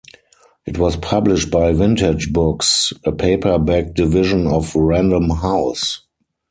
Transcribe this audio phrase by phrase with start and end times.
[0.65, 6.07] It was published by Vintage Books, a paperback division of Random House.